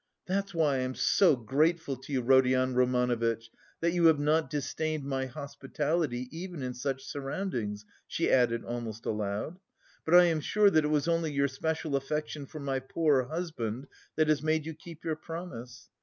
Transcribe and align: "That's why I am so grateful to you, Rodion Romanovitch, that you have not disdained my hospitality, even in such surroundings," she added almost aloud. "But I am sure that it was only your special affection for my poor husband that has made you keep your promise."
"That's 0.25 0.51
why 0.51 0.77
I 0.77 0.79
am 0.79 0.95
so 0.95 1.35
grateful 1.35 1.95
to 1.95 2.11
you, 2.11 2.23
Rodion 2.23 2.73
Romanovitch, 2.73 3.51
that 3.81 3.91
you 3.93 4.05
have 4.05 4.17
not 4.17 4.49
disdained 4.49 5.03
my 5.03 5.27
hospitality, 5.27 6.27
even 6.35 6.63
in 6.63 6.73
such 6.73 7.03
surroundings," 7.03 7.85
she 8.07 8.31
added 8.31 8.65
almost 8.65 9.05
aloud. 9.05 9.59
"But 10.03 10.15
I 10.15 10.23
am 10.23 10.39
sure 10.41 10.71
that 10.71 10.83
it 10.83 10.87
was 10.87 11.07
only 11.07 11.31
your 11.31 11.47
special 11.47 11.95
affection 11.95 12.47
for 12.47 12.59
my 12.59 12.79
poor 12.79 13.25
husband 13.25 13.85
that 14.15 14.27
has 14.27 14.41
made 14.41 14.65
you 14.65 14.73
keep 14.73 15.03
your 15.03 15.15
promise." 15.17 15.91